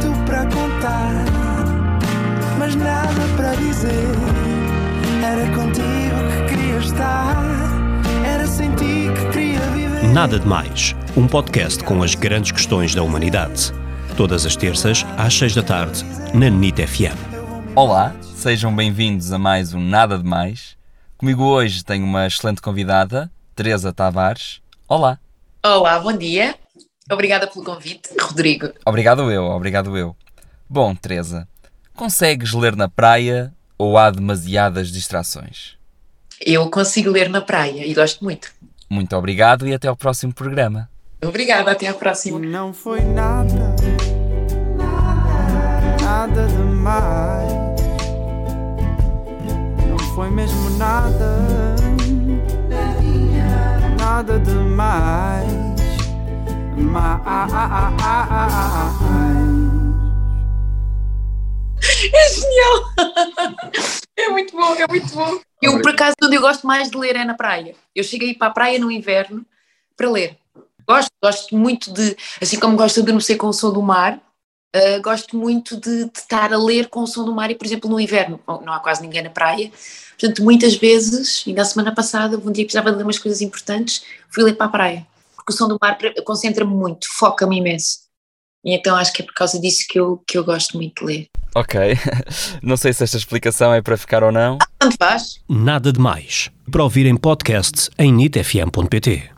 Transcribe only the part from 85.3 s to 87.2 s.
porque o som do mar concentra-me muito,